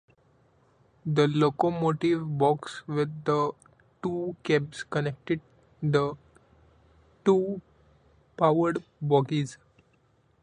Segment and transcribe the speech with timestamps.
[1.05, 3.51] The locomotive box with the
[4.01, 5.41] two cabs connected
[5.79, 6.15] the
[7.23, 7.61] two
[8.35, 9.59] powered bogies.